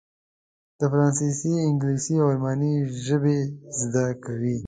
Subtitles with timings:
[0.79, 2.73] د فرانسې، انګلیسي او الماني
[3.05, 3.37] ژبې
[3.79, 4.57] زده کوي.